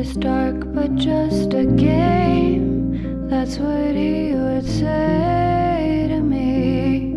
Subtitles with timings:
[0.00, 3.28] is dark but just a game.
[3.28, 7.12] That's what he would say to me.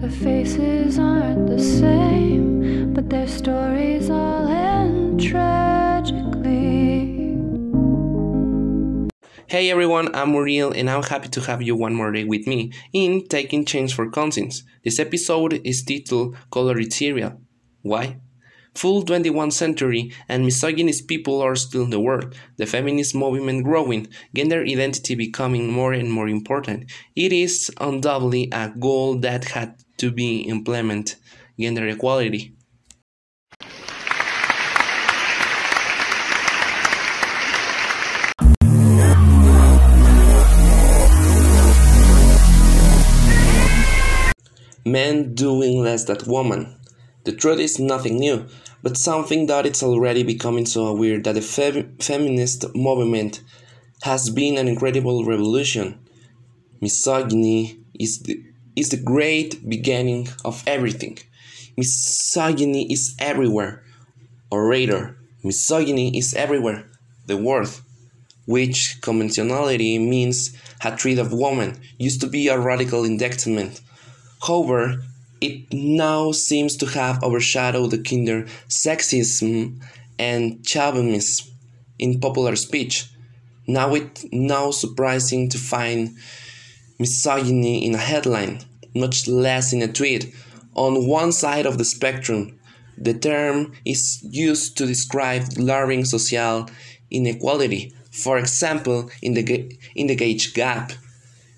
[0.00, 6.20] The faces aren't the same, but their stories all end tragically.
[9.48, 12.72] Hey everyone, I'm Muriel and I'm happy to have you one more day with me
[12.92, 14.62] in Taking Change for Conscience.
[14.84, 17.40] This episode is titled Colored Cereal.
[17.82, 18.20] Why?
[18.74, 24.06] Full 21st century and misogynist people are still in the world, the feminist movement growing,
[24.34, 26.90] gender identity becoming more and more important.
[27.16, 31.18] It is undoubtedly a goal that had to be implemented,
[31.58, 32.54] gender equality.
[44.84, 46.79] Men doing less than women.
[47.24, 48.46] The truth is nothing new,
[48.82, 53.42] but something that it's already becoming so aware that the fem- feminist movement
[54.02, 55.98] has been an incredible revolution.
[56.80, 58.42] Misogyny is the,
[58.74, 61.18] is the great beginning of everything.
[61.76, 63.84] Misogyny is everywhere.
[64.50, 66.90] Orator, misogyny is everywhere.
[67.26, 67.68] The word,
[68.46, 73.80] which conventionality means hatred of woman, used to be a radical indictment
[74.46, 75.02] However,
[75.40, 79.80] it now seems to have overshadowed the kinder sexism
[80.18, 81.46] and chauvinism
[81.98, 83.10] in popular speech.
[83.66, 86.16] Now it's now surprising to find
[86.98, 88.60] misogyny in a headline,
[88.94, 90.34] much less in a tweet.
[90.74, 92.58] On one side of the spectrum,
[92.98, 96.68] the term is used to describe glaring social
[97.10, 97.94] inequality.
[98.10, 100.92] For example, in the, in the age gap,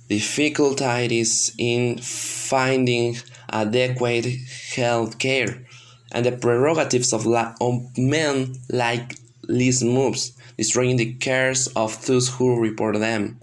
[0.08, 3.16] difficulties in finding
[3.52, 4.26] adequate
[4.74, 5.64] health care,
[6.12, 9.16] and the prerogatives of, of men like
[9.48, 13.38] least moves, destroying the cares of those who report them.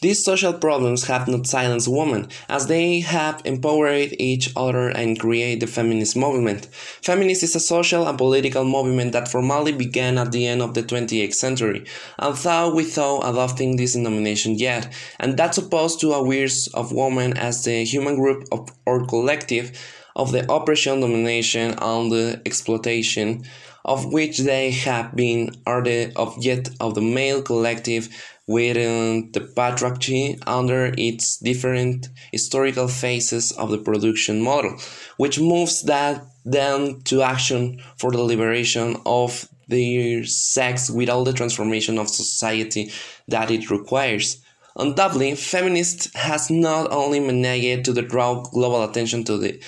[0.00, 5.58] These social problems have not silenced women, as they have empowered each other and created
[5.58, 6.66] the feminist movement.
[7.02, 10.84] Feminist is a social and political movement that formally began at the end of the
[10.84, 11.84] 20th century,
[12.16, 17.82] although without adopting this denomination yet, and that's opposed to awareness of women as the
[17.84, 19.72] human group of, or collective
[20.14, 23.44] of the oppression, domination, and the exploitation
[23.84, 28.08] of which they have been are the object of the male collective
[28.46, 34.76] within the patriarchy under its different historical phases of the production model,
[35.18, 41.32] which moves that then to action for the liberation of their sex with all the
[41.32, 42.90] transformation of society
[43.28, 44.42] that it requires.
[44.76, 49.60] Undoubtedly, feminist has not only managed to draw global attention to the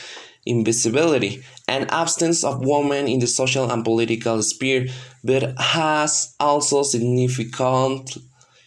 [0.47, 4.87] invisibility and absence of women in the social and political sphere,
[5.23, 8.17] but has also significant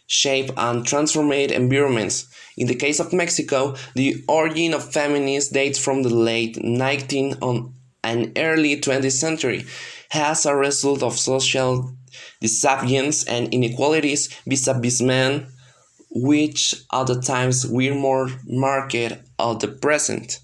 [0.05, 2.27] shape and transformed environments.
[2.55, 7.73] In the case of Mexico, the origin of feminism dates from the late 19th
[8.03, 9.65] and early 20th century
[10.13, 11.95] as a result of social
[12.41, 15.47] disobedience and inequalities vis-a-vis men,
[16.11, 20.39] which at the times were more marked at the present.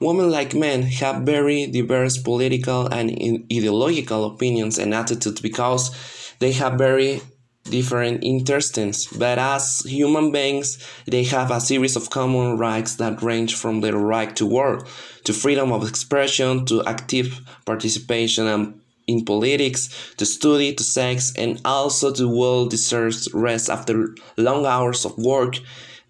[0.00, 3.10] Women, like men, have very diverse political and
[3.52, 5.90] ideological opinions and attitudes because
[6.38, 7.20] they have very
[7.64, 13.54] different interests, but as human beings, they have a series of common rights that range
[13.54, 14.88] from the right to work,
[15.24, 18.79] to freedom of expression, to active participation
[19.10, 25.04] in politics, to study, to sex, and also to well deserved rest after long hours
[25.04, 25.56] of work,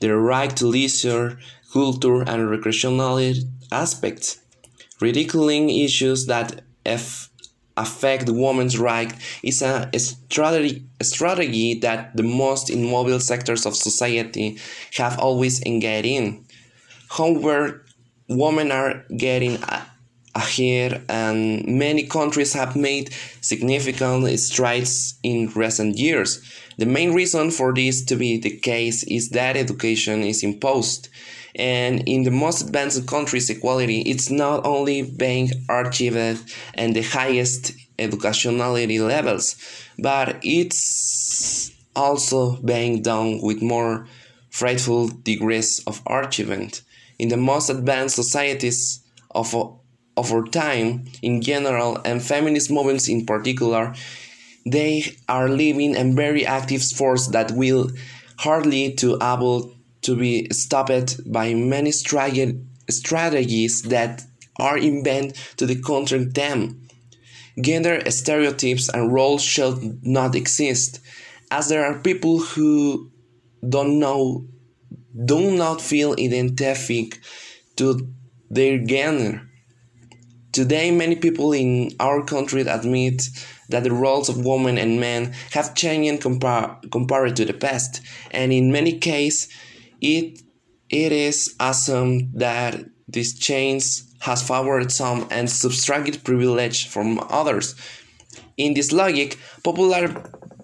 [0.01, 1.39] their right to leisure,
[1.73, 3.35] culture, and recreational
[3.73, 4.41] aspects,
[5.01, 6.63] ridiculing issues that
[7.77, 14.59] affect women's rights is a strategy, a strategy that the most immobile sectors of society
[14.97, 16.45] have always engaged in.
[17.09, 17.85] However,
[18.29, 19.59] women are getting
[20.43, 26.31] ahead and many countries have made significant strides in recent years.
[26.79, 31.09] The main reason for this to be the case is that education is imposed
[31.55, 37.73] and in the most advanced countries, equality is not only being achieved and the highest
[37.99, 39.57] educationality levels,
[39.99, 44.07] but it's also being done with more
[44.51, 46.83] frightful degrees of achievement.
[47.19, 49.01] In the most advanced societies
[49.33, 49.55] of,
[50.21, 53.95] our time in general and feminist movements in particular,
[54.67, 57.91] they are living a very active force that will
[58.39, 64.23] hardly to able to be stopped by many strategies that
[64.59, 66.89] are invented to counter them.
[67.61, 71.01] Gender stereotypes and roles should not exist,
[71.51, 73.11] as there are people who
[73.69, 74.47] don't know,
[75.27, 77.19] do not feel identified
[77.77, 78.09] to
[78.49, 79.50] their gender.
[80.53, 83.29] Today, many people in our country admit
[83.69, 88.01] that the roles of women and men have changed compar- compared to the past,
[88.33, 89.49] and in many cases,
[90.01, 90.43] it
[90.89, 93.85] it is assumed that this change
[94.21, 97.77] has favored some and subtracted privilege from others.
[98.57, 100.09] In this logic, popular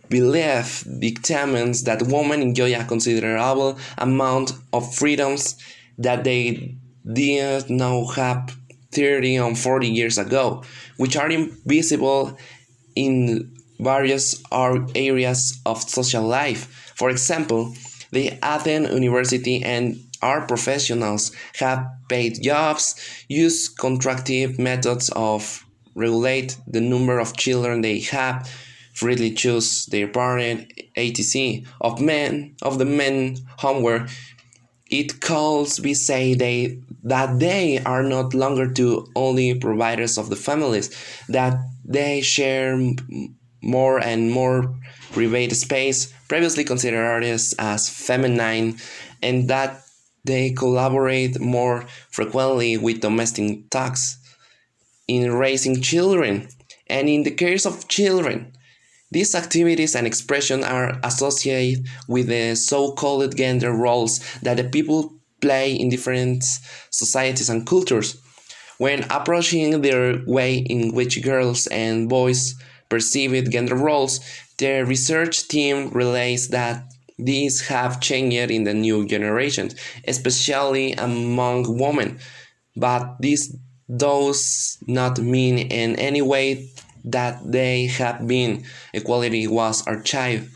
[0.09, 5.57] belief determines that women enjoy a considerable amount of freedoms
[5.99, 6.77] that they
[7.13, 8.57] did not have
[8.97, 10.65] 30 and 40 years ago,
[10.97, 12.37] which are invisible
[12.95, 14.43] in various
[14.95, 16.93] areas of social life.
[16.97, 17.75] For example,
[18.11, 22.97] the Athens University and our professionals have paid jobs,
[23.29, 25.65] use contractive methods of
[25.95, 28.49] regulate the number of children they have,
[28.95, 31.63] freely choose their parent, etc.
[31.81, 34.09] Of men, of the men homework,
[34.91, 40.37] it calls we say they that they are not longer to only providers of the
[40.37, 40.91] families,
[41.29, 42.79] that they share
[43.63, 44.75] more and more
[45.13, 48.77] private space, previously considered artists as feminine,
[49.23, 49.83] and that
[50.25, 54.19] they collaborate more frequently with domestic tasks
[55.07, 56.49] in raising children.
[56.89, 58.53] And in the case of children,
[59.11, 65.73] these activities and expression are associated with the so-called gender roles that the people play
[65.73, 66.45] in different
[66.91, 68.21] societies and cultures.
[68.79, 72.55] When approaching the way in which girls and boys
[72.89, 74.21] perceive gender roles,
[74.59, 76.85] the research team relates that
[77.19, 79.71] these have changed in the new generation,
[80.07, 82.19] especially among women,
[82.77, 83.57] but this
[83.95, 86.69] does not mean in any way
[87.07, 88.65] that they have been.
[88.93, 90.49] Equality was archived.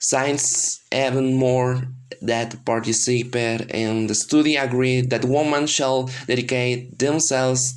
[0.00, 1.84] Science even more
[2.20, 7.74] that participate in the study agreed that women shall dedicate themselves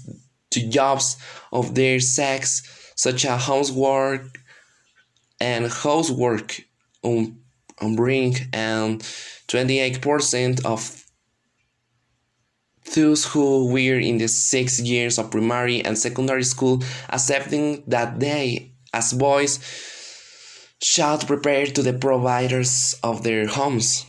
[0.51, 1.17] to jobs
[1.51, 4.23] of their sex, such as housework
[5.39, 6.61] and housework.
[7.03, 7.39] Um,
[7.81, 9.01] on brink and
[9.47, 11.03] 28% of
[12.95, 18.73] those who were in the six years of primary and secondary school accepting that they,
[18.93, 19.59] as boys,
[20.81, 24.06] shall prepare to the providers of their homes.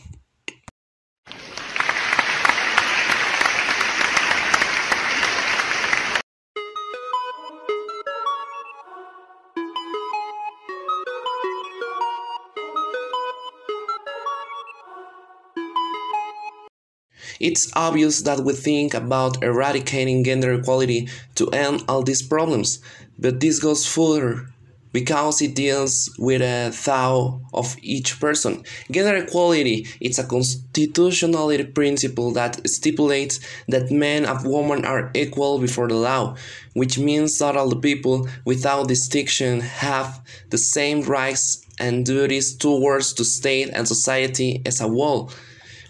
[17.39, 22.79] It's obvious that we think about eradicating gender equality to end all these problems,
[23.17, 24.47] but this goes further
[24.91, 28.63] because it deals with a thought of each person.
[28.89, 35.87] Gender equality is a constitutional principle that stipulates that men and women are equal before
[35.87, 36.35] the law,
[36.73, 43.13] which means that all the people, without distinction, have the same rights and duties towards
[43.13, 45.31] the state and society as a whole.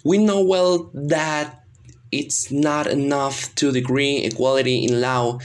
[0.04, 1.64] We know well that
[2.12, 5.40] it's not enough to decree equality in law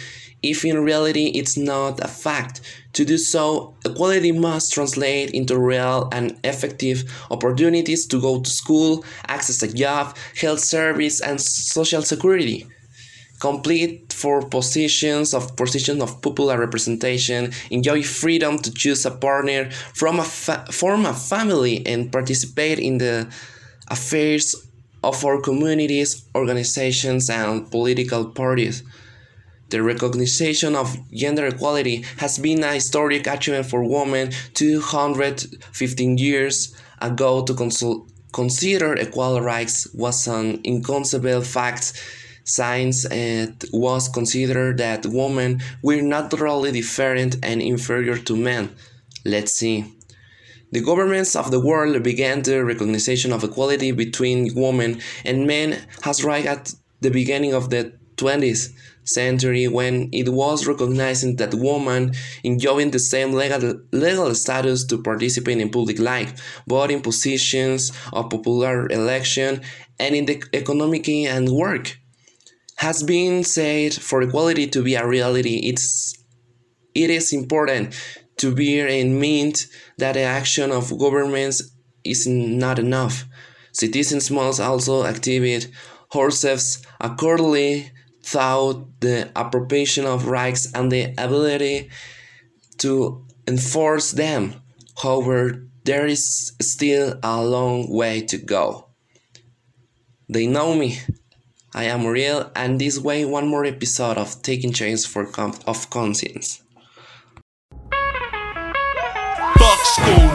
[0.44, 2.60] if in reality it's not a fact.
[2.92, 9.04] To do so, equality must translate into real and effective opportunities to go to school,
[9.26, 12.66] access a job, health service, and social security.
[13.40, 20.20] Complete for positions of position of popular representation, enjoy freedom to choose a partner, from
[20.20, 23.26] a form a family, and participate in the
[23.88, 24.54] affairs
[25.02, 28.82] of our communities, organizations, and political parties.
[29.70, 37.42] The recognition of gender equality has been a historic achievement for women 215 years ago
[37.42, 37.54] to
[38.32, 41.92] consider equal rights was an inconceivable fact
[42.44, 48.70] since it eh, was considered that women were naturally different and inferior to men.
[49.24, 49.86] Let's see.
[50.74, 56.24] The governments of the world began the recognition of equality between women and men as
[56.24, 58.72] right at the beginning of the 20th
[59.04, 62.12] century when it was recognized that women
[62.42, 68.30] enjoying the same legal, legal status to participate in public life, both in positions of
[68.30, 69.60] popular election
[70.00, 72.00] and in the economic and work.
[72.78, 76.14] Has been said for equality to be a reality, it's
[76.96, 77.94] it is important
[78.36, 79.66] to bear in mind
[79.98, 81.62] that the action of governments
[82.02, 83.24] is not enough.
[83.72, 85.70] Citizens must also activate
[86.14, 87.90] ourselves accordingly
[88.22, 91.90] through the appropriation of rights and the ability
[92.78, 94.54] to enforce them.
[95.02, 98.88] However, there is still a long way to go.
[100.28, 100.98] They know me.
[101.74, 105.90] I am real, and this way, one more episode of Taking Chains for com- of
[105.90, 106.63] Conscience.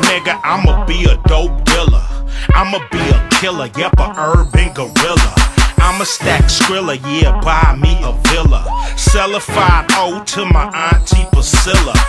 [0.10, 2.06] Nigga, I'ma be a dope dealer.
[2.56, 5.34] I'ma be a killer, yep, a urban gorilla.
[5.78, 8.62] I'ma stack Skrilla, yeah, buy me a villa.
[8.98, 12.00] Sell a 5 to my auntie Priscilla.